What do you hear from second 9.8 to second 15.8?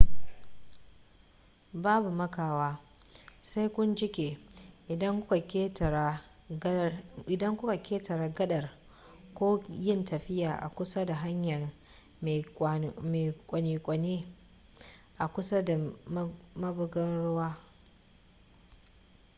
yin tafiya a kusa da hanyar mai kwane-kwane a kusa da